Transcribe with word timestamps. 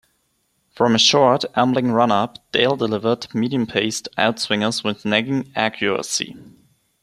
From 0.71 0.95
a 0.95 0.97
short, 0.97 1.45
ambling 1.55 1.91
run-up, 1.91 2.39
Dale 2.51 2.75
delivered 2.75 3.27
medium-paced 3.35 4.07
outswingers 4.17 4.83
with 4.83 5.05
nagging 5.05 5.51
accuracy. 5.55 6.35